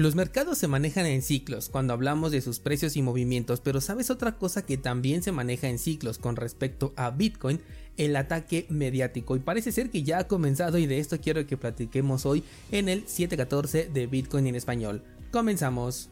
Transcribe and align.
Los 0.00 0.14
mercados 0.14 0.56
se 0.56 0.66
manejan 0.66 1.04
en 1.04 1.20
ciclos 1.20 1.68
cuando 1.68 1.92
hablamos 1.92 2.32
de 2.32 2.40
sus 2.40 2.58
precios 2.58 2.96
y 2.96 3.02
movimientos, 3.02 3.60
pero 3.60 3.82
¿sabes 3.82 4.08
otra 4.08 4.38
cosa 4.38 4.64
que 4.64 4.78
también 4.78 5.22
se 5.22 5.30
maneja 5.30 5.68
en 5.68 5.78
ciclos 5.78 6.16
con 6.16 6.36
respecto 6.36 6.94
a 6.96 7.10
Bitcoin? 7.10 7.60
El 7.98 8.16
ataque 8.16 8.64
mediático. 8.70 9.36
Y 9.36 9.40
parece 9.40 9.72
ser 9.72 9.90
que 9.90 10.02
ya 10.02 10.20
ha 10.20 10.26
comenzado 10.26 10.78
y 10.78 10.86
de 10.86 11.00
esto 11.00 11.20
quiero 11.20 11.46
que 11.46 11.58
platiquemos 11.58 12.24
hoy 12.24 12.44
en 12.72 12.88
el 12.88 13.00
714 13.00 13.90
de 13.92 14.06
Bitcoin 14.06 14.46
en 14.46 14.54
español. 14.54 15.02
Comenzamos. 15.30 16.08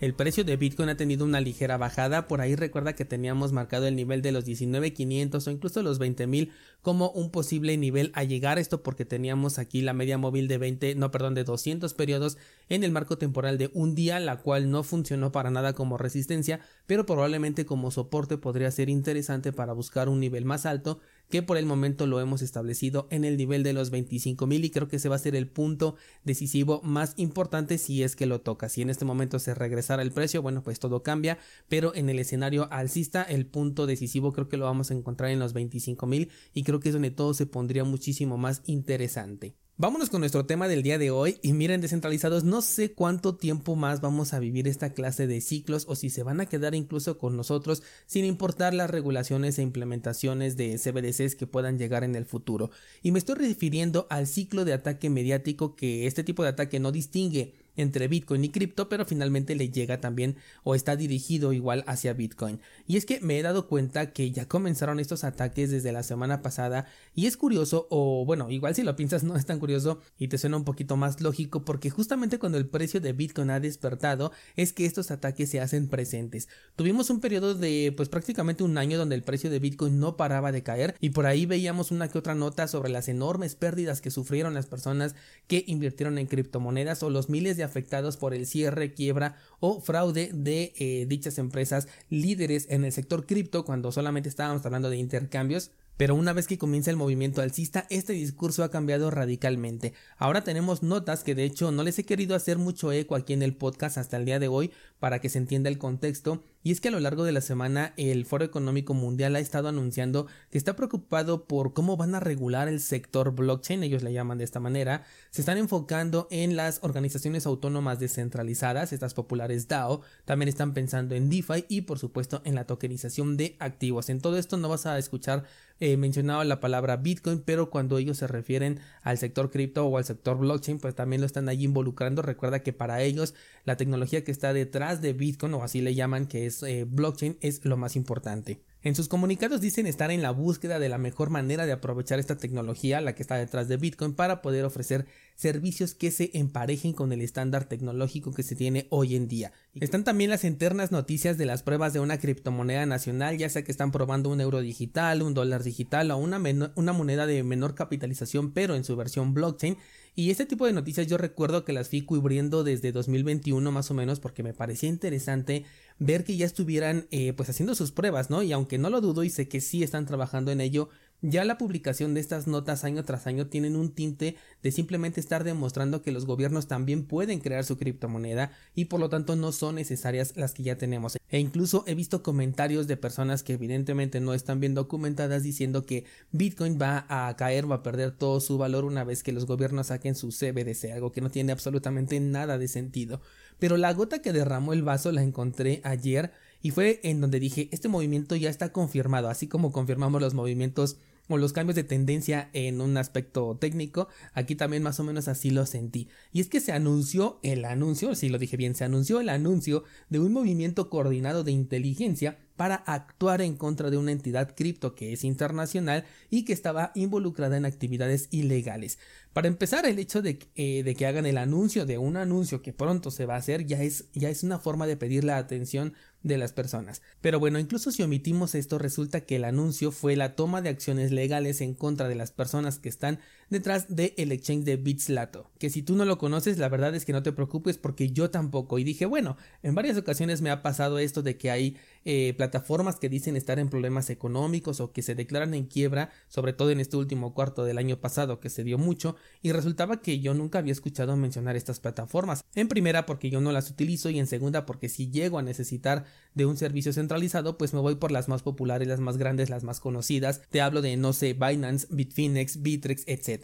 El 0.00 0.14
precio 0.14 0.44
de 0.44 0.56
Bitcoin 0.56 0.88
ha 0.88 0.96
tenido 0.96 1.26
una 1.26 1.42
ligera 1.42 1.76
bajada, 1.76 2.26
por 2.26 2.40
ahí 2.40 2.56
recuerda 2.56 2.94
que 2.94 3.04
teníamos 3.04 3.52
marcado 3.52 3.86
el 3.86 3.96
nivel 3.96 4.22
de 4.22 4.32
los 4.32 4.46
19.500 4.46 5.46
o 5.46 5.50
incluso 5.50 5.82
los 5.82 6.00
20.000 6.00 6.50
como 6.80 7.10
un 7.10 7.30
posible 7.30 7.76
nivel 7.76 8.10
a 8.14 8.24
llegar. 8.24 8.58
Esto 8.58 8.82
porque 8.82 9.04
teníamos 9.04 9.58
aquí 9.58 9.82
la 9.82 9.92
media 9.92 10.16
móvil 10.16 10.48
de 10.48 10.56
20, 10.56 10.94
no 10.94 11.10
perdón, 11.10 11.34
de 11.34 11.44
200 11.44 11.92
periodos 11.92 12.38
en 12.70 12.82
el 12.82 12.92
marco 12.92 13.18
temporal 13.18 13.58
de 13.58 13.70
un 13.74 13.94
día, 13.94 14.18
la 14.20 14.38
cual 14.38 14.70
no 14.70 14.84
funcionó 14.84 15.32
para 15.32 15.50
nada 15.50 15.74
como 15.74 15.98
resistencia, 15.98 16.60
pero 16.86 17.04
probablemente 17.04 17.66
como 17.66 17.90
soporte 17.90 18.38
podría 18.38 18.70
ser 18.70 18.88
interesante 18.88 19.52
para 19.52 19.74
buscar 19.74 20.08
un 20.08 20.18
nivel 20.18 20.46
más 20.46 20.64
alto 20.64 21.00
que 21.30 21.42
por 21.42 21.56
el 21.56 21.64
momento 21.64 22.06
lo 22.06 22.20
hemos 22.20 22.42
establecido 22.42 23.06
en 23.10 23.24
el 23.24 23.36
nivel 23.36 23.62
de 23.62 23.72
los 23.72 23.92
25.000 23.92 24.64
y 24.64 24.70
creo 24.70 24.88
que 24.88 24.96
ese 24.96 25.08
va 25.08 25.16
a 25.16 25.20
ser 25.20 25.36
el 25.36 25.48
punto 25.48 25.96
decisivo 26.24 26.80
más 26.82 27.14
importante 27.16 27.78
si 27.78 28.02
es 28.02 28.16
que 28.16 28.26
lo 28.26 28.40
toca. 28.40 28.68
Si 28.68 28.82
en 28.82 28.90
este 28.90 29.04
momento 29.04 29.38
se 29.38 29.54
regresara 29.54 30.02
el 30.02 30.12
precio, 30.12 30.42
bueno, 30.42 30.62
pues 30.62 30.80
todo 30.80 31.02
cambia, 31.02 31.38
pero 31.68 31.94
en 31.94 32.10
el 32.10 32.18
escenario 32.18 32.68
alcista 32.70 33.22
el 33.22 33.46
punto 33.46 33.86
decisivo 33.86 34.32
creo 34.32 34.48
que 34.48 34.56
lo 34.56 34.64
vamos 34.64 34.90
a 34.90 34.94
encontrar 34.94 35.30
en 35.30 35.38
los 35.38 35.54
25.000 35.54 36.28
y 36.52 36.62
creo 36.64 36.80
que 36.80 36.88
es 36.88 36.92
donde 36.92 37.10
todo 37.10 37.32
se 37.34 37.46
pondría 37.46 37.84
muchísimo 37.84 38.36
más 38.36 38.62
interesante. 38.66 39.59
Vámonos 39.80 40.10
con 40.10 40.20
nuestro 40.20 40.44
tema 40.44 40.68
del 40.68 40.82
día 40.82 40.98
de 40.98 41.10
hoy 41.10 41.38
y 41.40 41.54
miren 41.54 41.80
descentralizados, 41.80 42.44
no 42.44 42.60
sé 42.60 42.92
cuánto 42.92 43.36
tiempo 43.36 43.76
más 43.76 44.02
vamos 44.02 44.34
a 44.34 44.38
vivir 44.38 44.68
esta 44.68 44.92
clase 44.92 45.26
de 45.26 45.40
ciclos 45.40 45.86
o 45.88 45.96
si 45.96 46.10
se 46.10 46.22
van 46.22 46.38
a 46.42 46.44
quedar 46.44 46.74
incluso 46.74 47.16
con 47.16 47.34
nosotros 47.34 47.82
sin 48.04 48.26
importar 48.26 48.74
las 48.74 48.90
regulaciones 48.90 49.58
e 49.58 49.62
implementaciones 49.62 50.58
de 50.58 50.76
CBDCs 50.76 51.34
que 51.34 51.46
puedan 51.46 51.78
llegar 51.78 52.04
en 52.04 52.14
el 52.14 52.26
futuro. 52.26 52.70
Y 53.02 53.10
me 53.10 53.18
estoy 53.18 53.36
refiriendo 53.36 54.06
al 54.10 54.26
ciclo 54.26 54.66
de 54.66 54.74
ataque 54.74 55.08
mediático 55.08 55.76
que 55.76 56.06
este 56.06 56.24
tipo 56.24 56.42
de 56.42 56.50
ataque 56.50 56.78
no 56.78 56.92
distingue 56.92 57.54
entre 57.80 58.08
Bitcoin 58.08 58.44
y 58.44 58.50
cripto, 58.50 58.88
pero 58.88 59.04
finalmente 59.04 59.54
le 59.54 59.70
llega 59.70 60.00
también 60.00 60.36
o 60.64 60.74
está 60.74 60.96
dirigido 60.96 61.52
igual 61.52 61.84
hacia 61.86 62.12
Bitcoin. 62.12 62.60
Y 62.86 62.96
es 62.96 63.06
que 63.06 63.20
me 63.20 63.38
he 63.38 63.42
dado 63.42 63.66
cuenta 63.66 64.12
que 64.12 64.30
ya 64.30 64.46
comenzaron 64.46 65.00
estos 65.00 65.24
ataques 65.24 65.70
desde 65.70 65.92
la 65.92 66.02
semana 66.02 66.42
pasada 66.42 66.86
y 67.14 67.26
es 67.26 67.36
curioso, 67.36 67.86
o 67.90 68.24
bueno, 68.24 68.50
igual 68.50 68.74
si 68.74 68.82
lo 68.82 68.96
piensas 68.96 69.24
no 69.24 69.36
es 69.36 69.46
tan 69.46 69.58
curioso 69.58 70.00
y 70.18 70.28
te 70.28 70.38
suena 70.38 70.56
un 70.56 70.64
poquito 70.64 70.96
más 70.96 71.20
lógico 71.20 71.64
porque 71.64 71.90
justamente 71.90 72.38
cuando 72.38 72.58
el 72.58 72.66
precio 72.66 73.00
de 73.00 73.12
Bitcoin 73.12 73.50
ha 73.50 73.60
despertado 73.60 74.32
es 74.56 74.72
que 74.72 74.86
estos 74.86 75.10
ataques 75.10 75.50
se 75.50 75.60
hacen 75.60 75.88
presentes. 75.88 76.48
Tuvimos 76.76 77.10
un 77.10 77.20
periodo 77.20 77.54
de 77.54 77.92
pues 77.96 78.08
prácticamente 78.08 78.62
un 78.64 78.78
año 78.78 78.98
donde 78.98 79.14
el 79.14 79.22
precio 79.22 79.50
de 79.50 79.58
Bitcoin 79.58 79.98
no 79.98 80.16
paraba 80.16 80.52
de 80.52 80.62
caer 80.62 80.94
y 81.00 81.10
por 81.10 81.26
ahí 81.26 81.46
veíamos 81.46 81.90
una 81.90 82.08
que 82.08 82.18
otra 82.18 82.34
nota 82.34 82.68
sobre 82.68 82.90
las 82.90 83.08
enormes 83.08 83.54
pérdidas 83.54 84.00
que 84.00 84.10
sufrieron 84.10 84.54
las 84.54 84.66
personas 84.66 85.14
que 85.46 85.64
invirtieron 85.66 86.18
en 86.18 86.26
criptomonedas 86.26 87.02
o 87.02 87.10
los 87.10 87.28
miles 87.28 87.56
de 87.56 87.64
afectados 87.70 88.16
por 88.16 88.34
el 88.34 88.46
cierre, 88.46 88.92
quiebra 88.92 89.36
o 89.60 89.80
fraude 89.80 90.30
de 90.34 90.72
eh, 90.76 91.06
dichas 91.08 91.38
empresas 91.38 91.88
líderes 92.08 92.66
en 92.68 92.84
el 92.84 92.92
sector 92.92 93.26
cripto 93.26 93.64
cuando 93.64 93.92
solamente 93.92 94.28
estábamos 94.28 94.64
hablando 94.66 94.90
de 94.90 94.96
intercambios 94.96 95.70
pero 96.00 96.14
una 96.14 96.32
vez 96.32 96.46
que 96.46 96.56
comienza 96.56 96.90
el 96.90 96.96
movimiento 96.96 97.42
alcista, 97.42 97.86
este 97.90 98.14
discurso 98.14 98.64
ha 98.64 98.70
cambiado 98.70 99.10
radicalmente. 99.10 99.92
Ahora 100.16 100.42
tenemos 100.44 100.82
notas 100.82 101.22
que 101.22 101.34
de 101.34 101.44
hecho 101.44 101.72
no 101.72 101.82
les 101.82 101.98
he 101.98 102.06
querido 102.06 102.34
hacer 102.34 102.56
mucho 102.56 102.90
eco 102.90 103.16
aquí 103.16 103.34
en 103.34 103.42
el 103.42 103.54
podcast 103.54 103.98
hasta 103.98 104.16
el 104.16 104.24
día 104.24 104.38
de 104.38 104.48
hoy 104.48 104.70
para 104.98 105.18
que 105.18 105.28
se 105.28 105.36
entienda 105.36 105.68
el 105.68 105.76
contexto. 105.76 106.42
Y 106.62 106.72
es 106.72 106.80
que 106.82 106.88
a 106.88 106.90
lo 106.90 107.00
largo 107.00 107.24
de 107.24 107.32
la 107.32 107.40
semana 107.40 107.94
el 107.96 108.26
Foro 108.26 108.44
Económico 108.44 108.92
Mundial 108.92 109.34
ha 109.34 109.40
estado 109.40 109.68
anunciando 109.68 110.26
que 110.50 110.58
está 110.58 110.76
preocupado 110.76 111.44
por 111.44 111.72
cómo 111.72 111.96
van 111.96 112.14
a 112.14 112.20
regular 112.20 112.68
el 112.68 112.80
sector 112.80 113.34
blockchain, 113.34 113.82
ellos 113.82 114.02
le 114.02 114.12
llaman 114.12 114.36
de 114.36 114.44
esta 114.44 114.60
manera. 114.60 115.04
Se 115.30 115.40
están 115.40 115.56
enfocando 115.56 116.28
en 116.30 116.56
las 116.56 116.80
organizaciones 116.82 117.46
autónomas 117.46 117.98
descentralizadas, 117.98 118.92
estas 118.92 119.14
populares 119.14 119.68
DAO. 119.68 120.02
También 120.26 120.50
están 120.50 120.74
pensando 120.74 121.14
en 121.14 121.30
DeFi 121.30 121.64
y 121.68 121.82
por 121.82 121.98
supuesto 121.98 122.42
en 122.44 122.56
la 122.56 122.66
tokenización 122.66 123.38
de 123.38 123.56
activos. 123.58 124.10
En 124.10 124.20
todo 124.20 124.36
esto 124.36 124.58
no 124.58 124.68
vas 124.68 124.84
a 124.84 124.98
escuchar 124.98 125.44
eh, 125.82 125.96
mencionado 125.96 126.44
la 126.44 126.60
palabra 126.60 126.98
Bitcoin, 126.98 127.40
pero 127.40 127.70
cuando 127.70 127.96
ellos 127.96 128.18
se 128.18 128.26
refieren 128.26 128.80
al 129.02 129.16
sector 129.16 129.50
cripto 129.50 129.86
o 129.86 129.96
al 129.96 130.04
sector 130.04 130.36
blockchain, 130.36 130.78
pues 130.78 130.94
también 130.94 131.22
lo 131.22 131.26
están 131.26 131.48
allí 131.48 131.64
involucrando. 131.64 132.20
Recuerda 132.20 132.62
que 132.62 132.74
para 132.74 133.00
ellos 133.00 133.34
la 133.64 133.78
tecnología 133.78 134.22
que 134.22 134.30
está 134.30 134.52
detrás 134.52 135.00
de 135.00 135.14
Bitcoin, 135.14 135.54
o 135.54 135.62
así 135.62 135.80
le 135.80 135.94
llaman, 135.94 136.26
que 136.26 136.44
es 136.44 136.49
eh, 136.62 136.84
blockchain, 136.84 137.38
es 137.40 137.64
lo 137.64 137.76
más 137.76 137.96
importante. 137.96 138.62
En 138.82 138.94
sus 138.94 139.08
comunicados 139.08 139.60
dicen 139.60 139.86
estar 139.86 140.10
en 140.10 140.22
la 140.22 140.30
búsqueda 140.30 140.78
de 140.78 140.88
la 140.88 140.96
mejor 140.96 141.28
manera 141.28 141.66
de 141.66 141.72
aprovechar 141.72 142.18
esta 142.18 142.38
tecnología, 142.38 143.02
la 143.02 143.14
que 143.14 143.22
está 143.22 143.36
detrás 143.36 143.68
de 143.68 143.76
Bitcoin, 143.76 144.14
para 144.14 144.40
poder 144.40 144.64
ofrecer 144.64 145.06
servicios 145.36 145.92
que 145.92 146.10
se 146.10 146.30
emparejen 146.32 146.94
con 146.94 147.12
el 147.12 147.20
estándar 147.20 147.66
tecnológico 147.66 148.32
que 148.32 148.42
se 148.42 148.56
tiene 148.56 148.86
hoy 148.88 149.16
en 149.16 149.28
día. 149.28 149.52
Están 149.74 150.02
también 150.02 150.30
las 150.30 150.42
internas 150.42 150.90
noticias 150.90 151.38
de 151.38 151.46
las 151.46 151.62
pruebas 151.62 151.92
de 151.92 152.00
una 152.00 152.18
criptomoneda 152.18 152.86
nacional, 152.86 153.38
ya 153.38 153.48
sea 153.48 153.62
que 153.62 153.70
están 153.70 153.92
probando 153.92 154.28
un 154.28 154.40
euro 154.40 154.60
digital, 154.60 155.22
un 155.22 155.32
dólar 155.32 155.62
digital 155.62 156.10
o 156.10 156.16
una, 156.16 156.42
una 156.74 156.92
moneda 156.92 157.24
de 157.24 157.44
menor 157.44 157.76
capitalización, 157.76 158.52
pero 158.52 158.74
en 158.74 158.82
su 158.82 158.96
versión 158.96 159.32
blockchain. 159.32 159.76
Y 160.16 160.30
este 160.30 160.44
tipo 160.44 160.66
de 160.66 160.72
noticias 160.72 161.06
yo 161.06 161.18
recuerdo 161.18 161.64
que 161.64 161.72
las 161.72 161.88
fui 161.88 162.02
cubriendo 162.02 162.64
desde 162.64 162.90
2021 162.90 163.70
más 163.70 163.92
o 163.92 163.94
menos 163.94 164.18
porque 164.18 164.42
me 164.42 164.52
parecía 164.52 164.88
interesante 164.88 165.64
ver 166.00 166.24
que 166.24 166.36
ya 166.36 166.46
estuvieran 166.46 167.06
eh, 167.12 167.32
pues 167.32 167.48
haciendo 167.48 167.76
sus 167.76 167.92
pruebas, 167.92 168.28
¿no? 168.28 168.42
Y 168.42 168.50
aunque 168.50 168.76
no 168.76 168.90
lo 168.90 169.00
dudo 169.00 169.22
y 169.22 169.30
sé 169.30 169.48
que 169.48 169.60
sí 169.60 169.84
están 169.84 170.04
trabajando 170.04 170.50
en 170.50 170.60
ello, 170.60 170.88
ya 171.22 171.44
la 171.44 171.58
publicación 171.58 172.14
de 172.14 172.20
estas 172.20 172.46
notas 172.46 172.84
año 172.84 173.04
tras 173.04 173.26
año 173.26 173.46
tienen 173.46 173.76
un 173.76 173.90
tinte 173.92 174.36
de 174.62 174.72
simplemente 174.72 175.20
estar 175.20 175.44
demostrando 175.44 176.00
que 176.02 176.12
los 176.12 176.24
gobiernos 176.24 176.66
también 176.66 177.04
pueden 177.04 177.40
crear 177.40 177.64
su 177.64 177.76
criptomoneda 177.76 178.52
y 178.74 178.86
por 178.86 179.00
lo 179.00 179.10
tanto 179.10 179.36
no 179.36 179.52
son 179.52 179.74
necesarias 179.74 180.32
las 180.36 180.54
que 180.54 180.62
ya 180.62 180.78
tenemos. 180.78 181.18
E 181.28 181.38
incluso 181.38 181.84
he 181.86 181.94
visto 181.94 182.22
comentarios 182.22 182.86
de 182.86 182.96
personas 182.96 183.42
que 183.42 183.52
evidentemente 183.52 184.20
no 184.20 184.32
están 184.32 184.60
bien 184.60 184.74
documentadas 184.74 185.42
diciendo 185.42 185.84
que 185.84 186.04
Bitcoin 186.32 186.78
va 186.80 187.04
a 187.08 187.36
caer, 187.36 187.70
va 187.70 187.76
a 187.76 187.82
perder 187.82 188.12
todo 188.12 188.40
su 188.40 188.56
valor 188.56 188.84
una 188.84 189.04
vez 189.04 189.22
que 189.22 189.32
los 189.32 189.46
gobiernos 189.46 189.88
saquen 189.88 190.14
su 190.14 190.28
CBDC, 190.28 190.92
algo 190.92 191.12
que 191.12 191.20
no 191.20 191.30
tiene 191.30 191.52
absolutamente 191.52 192.18
nada 192.18 192.56
de 192.56 192.68
sentido. 192.68 193.20
Pero 193.58 193.76
la 193.76 193.92
gota 193.92 194.22
que 194.22 194.32
derramó 194.32 194.72
el 194.72 194.82
vaso 194.82 195.12
la 195.12 195.22
encontré 195.22 195.82
ayer 195.84 196.32
y 196.62 196.70
fue 196.70 197.00
en 197.02 197.20
donde 197.20 197.40
dije, 197.40 197.68
este 197.72 197.88
movimiento 197.88 198.36
ya 198.36 198.50
está 198.50 198.72
confirmado, 198.72 199.28
así 199.28 199.46
como 199.46 199.70
confirmamos 199.70 200.20
los 200.20 200.34
movimientos 200.34 200.96
o 201.30 201.38
los 201.38 201.52
cambios 201.52 201.76
de 201.76 201.84
tendencia 201.84 202.50
en 202.52 202.80
un 202.80 202.96
aspecto 202.96 203.56
técnico, 203.58 204.08
aquí 204.34 204.56
también 204.56 204.82
más 204.82 205.00
o 205.00 205.04
menos 205.04 205.28
así 205.28 205.50
lo 205.50 205.64
sentí. 205.64 206.08
Y 206.32 206.40
es 206.40 206.48
que 206.48 206.60
se 206.60 206.72
anunció 206.72 207.38
el 207.42 207.64
anuncio, 207.64 208.14
si 208.14 208.28
lo 208.28 208.38
dije 208.38 208.56
bien, 208.56 208.74
se 208.74 208.84
anunció 208.84 209.20
el 209.20 209.28
anuncio 209.28 209.84
de 210.08 210.18
un 210.18 210.32
movimiento 210.32 210.90
coordinado 210.90 211.44
de 211.44 211.52
inteligencia 211.52 212.38
para 212.56 212.76
actuar 212.76 213.40
en 213.40 213.56
contra 213.56 213.90
de 213.90 213.96
una 213.96 214.12
entidad 214.12 214.54
cripto 214.54 214.94
que 214.94 215.12
es 215.12 215.24
internacional 215.24 216.04
y 216.28 216.44
que 216.44 216.52
estaba 216.52 216.92
involucrada 216.94 217.56
en 217.56 217.64
actividades 217.64 218.28
ilegales. 218.30 218.98
Para 219.32 219.48
empezar, 219.48 219.86
el 219.86 219.98
hecho 219.98 220.22
de, 220.22 220.38
eh, 220.56 220.82
de, 220.82 220.94
que 220.94 221.06
hagan 221.06 221.24
el 221.24 221.38
anuncio 221.38 221.86
de 221.86 221.98
un 221.98 222.16
anuncio 222.16 222.62
que 222.62 222.72
pronto 222.72 223.10
se 223.10 223.26
va 223.26 223.34
a 223.34 223.38
hacer 223.38 223.64
ya 223.64 223.82
es, 223.82 224.06
ya 224.12 224.28
es 224.28 224.42
una 224.42 224.58
forma 224.58 224.86
de 224.86 224.96
pedir 224.96 225.24
la 225.24 225.38
atención 225.38 225.94
de 226.22 226.36
las 226.36 226.52
personas. 226.52 227.00
Pero 227.20 227.38
bueno, 227.38 227.58
incluso 227.58 227.92
si 227.92 228.02
omitimos 228.02 228.54
esto, 228.54 228.78
resulta 228.78 229.22
que 229.22 229.36
el 229.36 229.44
anuncio 229.44 229.92
fue 229.92 230.16
la 230.16 230.34
toma 230.34 230.62
de 230.62 230.68
acciones 230.68 231.12
legales 231.12 231.60
en 231.60 231.74
contra 231.74 232.08
de 232.08 232.14
las 232.14 232.32
personas 232.32 232.78
que 232.78 232.88
están 232.88 233.20
detrás 233.50 233.94
del 233.94 234.14
el 234.16 234.32
exchange 234.32 234.64
de 234.64 234.76
Bitslato. 234.76 235.50
Que 235.58 235.68
si 235.68 235.82
tú 235.82 235.96
no 235.96 236.04
lo 236.04 236.16
conoces, 236.18 236.58
la 236.58 236.68
verdad 236.68 236.94
es 236.94 237.04
que 237.04 237.12
no 237.12 237.22
te 237.22 237.32
preocupes 237.32 237.76
porque 237.76 238.10
yo 238.10 238.30
tampoco. 238.30 238.78
Y 238.78 238.84
dije, 238.84 239.04
bueno, 239.06 239.36
en 239.62 239.74
varias 239.74 239.98
ocasiones 239.98 240.40
me 240.40 240.50
ha 240.50 240.62
pasado 240.62 240.98
esto 240.98 241.22
de 241.22 241.36
que 241.36 241.50
hay 241.50 241.76
eh, 242.04 242.34
plataformas 242.36 242.96
que 242.96 243.08
dicen 243.08 243.36
estar 243.36 243.58
en 243.58 243.68
problemas 243.68 244.08
económicos 244.08 244.80
o 244.80 244.92
que 244.92 245.02
se 245.02 245.14
declaran 245.14 245.52
en 245.54 245.66
quiebra, 245.66 246.10
sobre 246.28 246.52
todo 246.52 246.70
en 246.70 246.80
este 246.80 246.96
último 246.96 247.34
cuarto 247.34 247.64
del 247.64 247.78
año 247.78 248.00
pasado 248.00 248.40
que 248.40 248.48
se 248.48 248.64
dio 248.64 248.78
mucho, 248.78 249.16
y 249.42 249.52
resultaba 249.52 250.00
que 250.00 250.20
yo 250.20 250.32
nunca 250.32 250.60
había 250.60 250.72
escuchado 250.72 251.16
mencionar 251.16 251.56
estas 251.56 251.80
plataformas. 251.80 252.42
En 252.54 252.68
primera 252.68 253.04
porque 253.04 253.30
yo 253.30 253.40
no 253.40 253.52
las 253.52 253.70
utilizo 253.70 254.10
y 254.10 254.18
en 254.18 254.26
segunda 254.26 254.64
porque 254.64 254.88
si 254.88 255.10
llego 255.10 255.38
a 255.38 255.42
necesitar 255.42 256.04
de 256.34 256.46
un 256.46 256.56
servicio 256.56 256.92
centralizado, 256.92 257.58
pues 257.58 257.74
me 257.74 257.80
voy 257.80 257.96
por 257.96 258.12
las 258.12 258.28
más 258.28 258.42
populares, 258.42 258.88
las 258.88 259.00
más 259.00 259.16
grandes, 259.16 259.50
las 259.50 259.64
más 259.64 259.80
conocidas. 259.80 260.42
Te 260.50 260.60
hablo 260.60 260.82
de, 260.82 260.96
no 260.96 261.12
sé, 261.12 261.34
Binance, 261.34 261.86
Bitfinex, 261.90 262.62
Bitrex, 262.62 263.04
etc. 263.06 263.39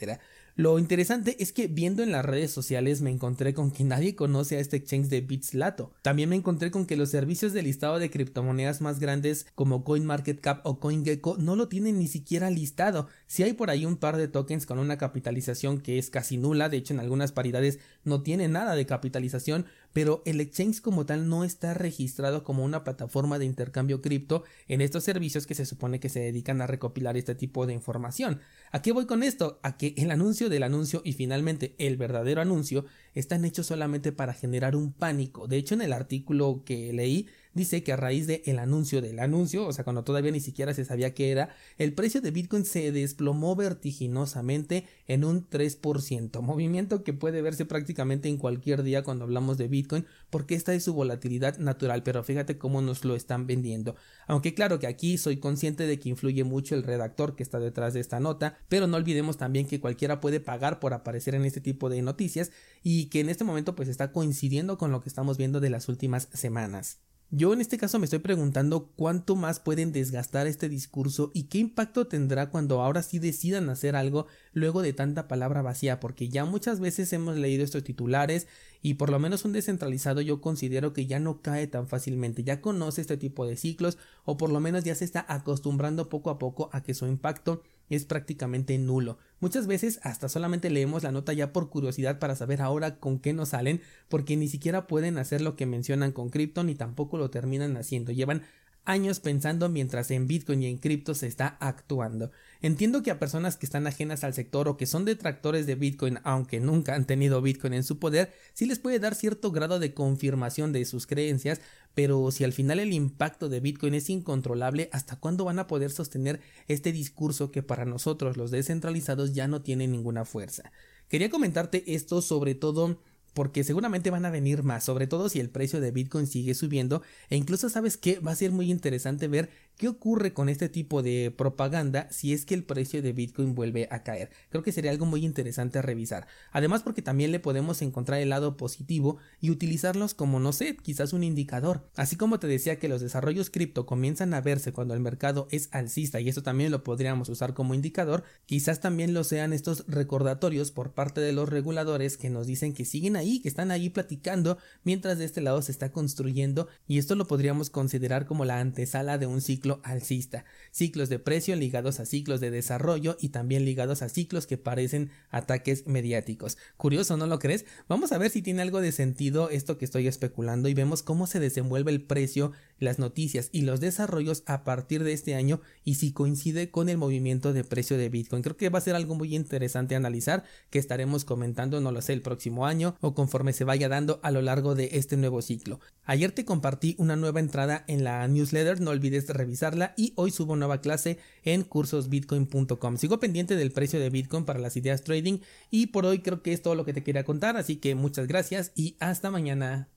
Lo 0.58 0.78
interesante 0.78 1.36
es 1.38 1.52
que 1.52 1.68
viendo 1.68 2.02
en 2.02 2.12
las 2.12 2.24
redes 2.24 2.50
sociales 2.50 3.02
me 3.02 3.10
encontré 3.10 3.52
con 3.52 3.70
que 3.70 3.84
nadie 3.84 4.16
conoce 4.16 4.56
a 4.56 4.60
este 4.60 4.78
exchange 4.78 5.08
de 5.08 5.20
Bitslato. 5.20 5.92
También 6.00 6.30
me 6.30 6.36
encontré 6.36 6.70
con 6.70 6.86
que 6.86 6.96
los 6.96 7.10
servicios 7.10 7.52
de 7.52 7.60
listado 7.60 7.98
de 7.98 8.08
criptomonedas 8.08 8.80
más 8.80 8.98
grandes 8.98 9.46
como 9.54 9.84
CoinMarketCap 9.84 10.66
o 10.66 10.80
CoinGecko 10.80 11.36
no 11.36 11.56
lo 11.56 11.68
tienen 11.68 11.98
ni 11.98 12.08
siquiera 12.08 12.48
listado. 12.48 13.06
Si 13.26 13.42
hay 13.42 13.52
por 13.52 13.68
ahí 13.68 13.84
un 13.84 13.98
par 13.98 14.16
de 14.16 14.28
tokens 14.28 14.64
con 14.64 14.78
una 14.78 14.96
capitalización 14.96 15.78
que 15.78 15.98
es 15.98 16.08
casi 16.08 16.38
nula, 16.38 16.70
de 16.70 16.78
hecho 16.78 16.94
en 16.94 17.00
algunas 17.00 17.32
paridades 17.32 17.78
no 18.04 18.22
tiene 18.22 18.48
nada 18.48 18.74
de 18.74 18.86
capitalización, 18.86 19.66
pero 19.96 20.20
el 20.26 20.42
exchange 20.42 20.82
como 20.82 21.06
tal 21.06 21.26
no 21.26 21.42
está 21.42 21.72
registrado 21.72 22.44
como 22.44 22.62
una 22.62 22.84
plataforma 22.84 23.38
de 23.38 23.46
intercambio 23.46 24.02
cripto 24.02 24.44
en 24.68 24.82
estos 24.82 25.04
servicios 25.04 25.46
que 25.46 25.54
se 25.54 25.64
supone 25.64 26.00
que 26.00 26.10
se 26.10 26.20
dedican 26.20 26.60
a 26.60 26.66
recopilar 26.66 27.16
este 27.16 27.34
tipo 27.34 27.66
de 27.66 27.72
información. 27.72 28.42
¿A 28.72 28.82
qué 28.82 28.92
voy 28.92 29.06
con 29.06 29.22
esto? 29.22 29.58
A 29.62 29.78
que 29.78 29.94
el 29.96 30.10
anuncio 30.10 30.50
del 30.50 30.64
anuncio 30.64 31.00
y 31.02 31.14
finalmente 31.14 31.74
el 31.78 31.96
verdadero 31.96 32.42
anuncio 32.42 32.84
están 33.14 33.46
hechos 33.46 33.68
solamente 33.68 34.12
para 34.12 34.34
generar 34.34 34.76
un 34.76 34.92
pánico. 34.92 35.48
De 35.48 35.56
hecho, 35.56 35.72
en 35.72 35.80
el 35.80 35.94
artículo 35.94 36.62
que 36.66 36.92
leí 36.92 37.26
dice 37.56 37.82
que 37.82 37.92
a 37.92 37.96
raíz 37.96 38.26
del 38.26 38.42
el 38.44 38.58
anuncio 38.58 39.00
del 39.00 39.18
anuncio, 39.18 39.66
o 39.66 39.72
sea, 39.72 39.82
cuando 39.82 40.04
todavía 40.04 40.30
ni 40.30 40.40
siquiera 40.40 40.74
se 40.74 40.84
sabía 40.84 41.14
qué 41.14 41.30
era, 41.30 41.48
el 41.78 41.94
precio 41.94 42.20
de 42.20 42.30
Bitcoin 42.30 42.64
se 42.64 42.92
desplomó 42.92 43.56
vertiginosamente 43.56 44.84
en 45.08 45.24
un 45.24 45.48
3%, 45.48 46.42
movimiento 46.42 47.02
que 47.02 47.14
puede 47.14 47.42
verse 47.42 47.64
prácticamente 47.64 48.28
en 48.28 48.36
cualquier 48.36 48.82
día 48.82 49.02
cuando 49.02 49.24
hablamos 49.24 49.58
de 49.58 49.68
Bitcoin, 49.68 50.06
porque 50.30 50.54
esta 50.54 50.74
es 50.74 50.84
su 50.84 50.94
volatilidad 50.94 51.58
natural, 51.58 52.02
pero 52.02 52.22
fíjate 52.22 52.58
cómo 52.58 52.82
nos 52.82 53.04
lo 53.04 53.16
están 53.16 53.46
vendiendo. 53.46 53.96
Aunque 54.26 54.54
claro 54.54 54.78
que 54.78 54.86
aquí 54.86 55.18
soy 55.18 55.38
consciente 55.38 55.86
de 55.86 55.98
que 55.98 56.10
influye 56.10 56.44
mucho 56.44 56.74
el 56.74 56.82
redactor 56.82 57.36
que 57.36 57.42
está 57.42 57.58
detrás 57.58 57.94
de 57.94 58.00
esta 58.00 58.20
nota, 58.20 58.58
pero 58.68 58.86
no 58.86 58.96
olvidemos 58.96 59.38
también 59.38 59.66
que 59.66 59.80
cualquiera 59.80 60.20
puede 60.20 60.40
pagar 60.40 60.78
por 60.78 60.92
aparecer 60.92 61.34
en 61.34 61.46
este 61.46 61.60
tipo 61.60 61.88
de 61.88 62.02
noticias 62.02 62.52
y 62.82 63.06
que 63.06 63.20
en 63.20 63.30
este 63.30 63.44
momento 63.44 63.74
pues 63.74 63.88
está 63.88 64.12
coincidiendo 64.12 64.76
con 64.76 64.92
lo 64.92 65.00
que 65.00 65.08
estamos 65.08 65.38
viendo 65.38 65.60
de 65.60 65.70
las 65.70 65.88
últimas 65.88 66.28
semanas. 66.32 66.98
Yo 67.32 67.52
en 67.52 67.60
este 67.60 67.76
caso 67.76 67.98
me 67.98 68.04
estoy 68.04 68.20
preguntando 68.20 68.92
cuánto 68.94 69.34
más 69.34 69.58
pueden 69.58 69.90
desgastar 69.90 70.46
este 70.46 70.68
discurso 70.68 71.32
y 71.34 71.44
qué 71.44 71.58
impacto 71.58 72.06
tendrá 72.06 72.50
cuando 72.50 72.80
ahora 72.82 73.02
sí 73.02 73.18
decidan 73.18 73.68
hacer 73.68 73.96
algo 73.96 74.28
luego 74.52 74.80
de 74.80 74.92
tanta 74.92 75.26
palabra 75.26 75.60
vacía, 75.60 75.98
porque 75.98 76.28
ya 76.28 76.44
muchas 76.44 76.78
veces 76.78 77.12
hemos 77.12 77.36
leído 77.36 77.64
estos 77.64 77.82
titulares 77.82 78.46
y 78.80 78.94
por 78.94 79.10
lo 79.10 79.18
menos 79.18 79.44
un 79.44 79.52
descentralizado 79.52 80.20
yo 80.20 80.40
considero 80.40 80.92
que 80.92 81.06
ya 81.06 81.18
no 81.18 81.42
cae 81.42 81.66
tan 81.66 81.88
fácilmente, 81.88 82.44
ya 82.44 82.60
conoce 82.60 83.00
este 83.00 83.16
tipo 83.16 83.44
de 83.44 83.56
ciclos 83.56 83.98
o 84.24 84.36
por 84.36 84.50
lo 84.50 84.60
menos 84.60 84.84
ya 84.84 84.94
se 84.94 85.04
está 85.04 85.26
acostumbrando 85.28 86.08
poco 86.08 86.30
a 86.30 86.38
poco 86.38 86.70
a 86.72 86.84
que 86.84 86.94
su 86.94 87.06
impacto 87.06 87.60
es 87.88 88.04
prácticamente 88.04 88.76
nulo. 88.78 89.18
Muchas 89.40 89.66
veces 89.66 90.00
hasta 90.02 90.28
solamente 90.28 90.70
leemos 90.70 91.02
la 91.02 91.12
nota 91.12 91.32
ya 91.32 91.52
por 91.52 91.68
curiosidad 91.68 92.18
para 92.18 92.36
saber 92.36 92.62
ahora 92.62 92.98
con 92.98 93.18
qué 93.18 93.32
nos 93.32 93.50
salen, 93.50 93.80
porque 94.08 94.36
ni 94.36 94.48
siquiera 94.48 94.86
pueden 94.86 95.18
hacer 95.18 95.40
lo 95.40 95.56
que 95.56 95.66
mencionan 95.66 96.12
con 96.12 96.30
cripto 96.30 96.64
ni 96.64 96.74
tampoco 96.74 97.18
lo 97.18 97.30
terminan 97.30 97.76
haciendo. 97.76 98.12
Llevan 98.12 98.42
años 98.86 99.20
pensando 99.20 99.68
mientras 99.68 100.10
en 100.10 100.26
Bitcoin 100.26 100.62
y 100.62 100.66
en 100.66 100.78
cripto 100.78 101.14
se 101.14 101.26
está 101.26 101.56
actuando. 101.60 102.30
Entiendo 102.62 103.02
que 103.02 103.10
a 103.10 103.18
personas 103.18 103.56
que 103.56 103.66
están 103.66 103.86
ajenas 103.86 104.24
al 104.24 104.32
sector 104.32 104.68
o 104.68 104.76
que 104.76 104.86
son 104.86 105.04
detractores 105.04 105.66
de 105.66 105.74
Bitcoin, 105.74 106.18
aunque 106.24 106.60
nunca 106.60 106.94
han 106.94 107.04
tenido 107.04 107.42
Bitcoin 107.42 107.74
en 107.74 107.84
su 107.84 107.98
poder, 107.98 108.32
sí 108.54 108.66
les 108.66 108.78
puede 108.78 108.98
dar 108.98 109.14
cierto 109.14 109.52
grado 109.52 109.78
de 109.78 109.92
confirmación 109.92 110.72
de 110.72 110.84
sus 110.84 111.06
creencias, 111.06 111.60
pero 111.94 112.30
si 112.30 112.44
al 112.44 112.52
final 112.52 112.78
el 112.78 112.92
impacto 112.92 113.48
de 113.48 113.60
Bitcoin 113.60 113.94
es 113.94 114.08
incontrolable, 114.08 114.88
¿hasta 114.92 115.16
cuándo 115.16 115.44
van 115.44 115.58
a 115.58 115.66
poder 115.66 115.90
sostener 115.90 116.40
este 116.68 116.92
discurso 116.92 117.50
que 117.50 117.62
para 117.62 117.84
nosotros 117.84 118.36
los 118.36 118.50
descentralizados 118.50 119.34
ya 119.34 119.48
no 119.48 119.62
tiene 119.62 119.86
ninguna 119.86 120.24
fuerza? 120.24 120.72
Quería 121.08 121.30
comentarte 121.30 121.94
esto 121.94 122.20
sobre 122.20 122.54
todo 122.54 123.00
porque 123.36 123.64
seguramente 123.64 124.08
van 124.08 124.24
a 124.24 124.30
venir 124.30 124.62
más, 124.62 124.82
sobre 124.82 125.06
todo 125.06 125.28
si 125.28 125.40
el 125.40 125.50
precio 125.50 125.78
de 125.78 125.90
Bitcoin 125.90 126.26
sigue 126.26 126.54
subiendo 126.54 127.02
e 127.28 127.36
incluso 127.36 127.68
sabes 127.68 127.98
que 127.98 128.18
va 128.18 128.30
a 128.32 128.34
ser 128.34 128.50
muy 128.50 128.70
interesante 128.70 129.28
ver 129.28 129.50
qué 129.76 129.88
ocurre 129.88 130.32
con 130.32 130.48
este 130.48 130.70
tipo 130.70 131.02
de 131.02 131.30
propaganda 131.36 132.08
si 132.10 132.32
es 132.32 132.46
que 132.46 132.54
el 132.54 132.64
precio 132.64 133.02
de 133.02 133.12
Bitcoin 133.12 133.54
vuelve 133.54 133.88
a 133.90 134.02
caer. 134.02 134.30
Creo 134.48 134.62
que 134.62 134.72
sería 134.72 134.90
algo 134.90 135.04
muy 135.04 135.22
interesante 135.22 135.78
a 135.78 135.82
revisar. 135.82 136.26
Además 136.50 136.82
porque 136.82 137.02
también 137.02 137.30
le 137.30 137.38
podemos 137.38 137.82
encontrar 137.82 138.20
el 138.20 138.30
lado 138.30 138.56
positivo 138.56 139.18
y 139.38 139.50
utilizarlos 139.50 140.14
como 140.14 140.40
no 140.40 140.54
sé, 140.54 140.78
quizás 140.78 141.12
un 141.12 141.22
indicador. 141.22 141.90
Así 141.94 142.16
como 142.16 142.40
te 142.40 142.46
decía 142.46 142.78
que 142.78 142.88
los 142.88 143.02
desarrollos 143.02 143.50
cripto 143.50 143.84
comienzan 143.84 144.32
a 144.32 144.40
verse 144.40 144.72
cuando 144.72 144.94
el 144.94 145.00
mercado 145.00 145.46
es 145.50 145.68
alcista 145.72 146.22
y 146.22 146.30
eso 146.30 146.42
también 146.42 146.70
lo 146.70 146.82
podríamos 146.82 147.28
usar 147.28 147.52
como 147.52 147.74
indicador, 147.74 148.24
quizás 148.46 148.80
también 148.80 149.12
lo 149.12 149.24
sean 149.24 149.52
estos 149.52 149.84
recordatorios 149.88 150.70
por 150.70 150.92
parte 150.92 151.20
de 151.20 151.32
los 151.32 151.50
reguladores 151.50 152.16
que 152.16 152.30
nos 152.30 152.46
dicen 152.46 152.72
que 152.72 152.86
siguen 152.86 153.16
que 153.42 153.48
están 153.48 153.70
ahí 153.70 153.90
platicando 153.90 154.58
mientras 154.84 155.18
de 155.18 155.24
este 155.24 155.40
lado 155.40 155.62
se 155.62 155.72
está 155.72 155.92
construyendo 155.92 156.68
y 156.86 156.98
esto 156.98 157.14
lo 157.14 157.26
podríamos 157.26 157.70
considerar 157.70 158.26
como 158.26 158.44
la 158.44 158.60
antesala 158.60 159.18
de 159.18 159.26
un 159.26 159.40
ciclo 159.40 159.80
alcista. 159.82 160.44
Ciclos 160.70 161.08
de 161.08 161.18
precio 161.18 161.56
ligados 161.56 162.00
a 162.00 162.06
ciclos 162.06 162.40
de 162.40 162.50
desarrollo 162.50 163.16
y 163.20 163.30
también 163.30 163.64
ligados 163.64 164.02
a 164.02 164.08
ciclos 164.08 164.46
que 164.46 164.58
parecen 164.58 165.10
ataques 165.30 165.86
mediáticos. 165.86 166.56
Curioso, 166.76 167.16
¿no 167.16 167.26
lo 167.26 167.38
crees? 167.38 167.64
Vamos 167.88 168.12
a 168.12 168.18
ver 168.18 168.30
si 168.30 168.42
tiene 168.42 168.62
algo 168.62 168.80
de 168.80 168.92
sentido 168.92 169.50
esto 169.50 169.78
que 169.78 169.84
estoy 169.84 170.06
especulando 170.06 170.68
y 170.68 170.74
vemos 170.74 171.02
cómo 171.02 171.26
se 171.26 171.40
desenvuelve 171.40 171.90
el 171.90 172.02
precio, 172.02 172.52
las 172.78 172.98
noticias 172.98 173.48
y 173.52 173.62
los 173.62 173.80
desarrollos 173.80 174.42
a 174.46 174.64
partir 174.64 175.04
de 175.04 175.12
este 175.12 175.34
año 175.34 175.60
y 175.84 175.94
si 175.94 176.12
coincide 176.12 176.70
con 176.70 176.88
el 176.88 176.98
movimiento 176.98 177.52
de 177.52 177.64
precio 177.64 177.98
de 177.98 178.08
Bitcoin. 178.08 178.42
Creo 178.42 178.56
que 178.56 178.68
va 178.68 178.78
a 178.78 178.82
ser 178.82 178.94
algo 178.94 179.14
muy 179.14 179.34
interesante 179.34 179.96
analizar 179.96 180.44
que 180.70 180.78
estaremos 180.78 181.24
comentando, 181.24 181.80
no 181.80 181.92
lo 181.92 182.02
sé, 182.02 182.12
el 182.12 182.22
próximo 182.22 182.66
año 182.66 182.96
o 183.00 183.14
conforme 183.16 183.52
se 183.52 183.64
vaya 183.64 183.88
dando 183.88 184.20
a 184.22 184.30
lo 184.30 184.40
largo 184.40 184.76
de 184.76 184.90
este 184.92 185.16
nuevo 185.16 185.42
ciclo. 185.42 185.80
Ayer 186.04 186.30
te 186.30 186.44
compartí 186.44 186.94
una 186.98 187.16
nueva 187.16 187.40
entrada 187.40 187.84
en 187.88 188.04
la 188.04 188.28
newsletter, 188.28 188.80
no 188.80 188.92
olvides 188.92 189.28
revisarla 189.28 189.94
y 189.96 190.12
hoy 190.14 190.30
subo 190.30 190.54
nueva 190.54 190.80
clase 190.80 191.18
en 191.42 191.64
cursosbitcoin.com. 191.64 192.96
Sigo 192.96 193.18
pendiente 193.18 193.56
del 193.56 193.72
precio 193.72 193.98
de 193.98 194.10
Bitcoin 194.10 194.44
para 194.44 194.60
las 194.60 194.76
ideas 194.76 195.02
trading 195.02 195.40
y 195.68 195.88
por 195.88 196.06
hoy 196.06 196.20
creo 196.20 196.42
que 196.42 196.52
es 196.52 196.62
todo 196.62 196.76
lo 196.76 196.84
que 196.84 196.92
te 196.92 197.02
quería 197.02 197.24
contar, 197.24 197.56
así 197.56 197.76
que 197.76 197.96
muchas 197.96 198.28
gracias 198.28 198.70
y 198.76 198.96
hasta 199.00 199.32
mañana. 199.32 199.88